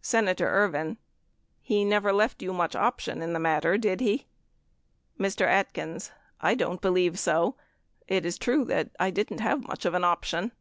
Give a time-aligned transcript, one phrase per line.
[0.00, 0.96] Senator Ervin.
[1.60, 4.24] He never left you much option in the mat ter, did he?
[5.20, 5.44] Mr.
[5.46, 6.12] Atkins.
[6.40, 7.56] I don't believe so.
[8.08, 10.52] It is true that I didn't have much of an option.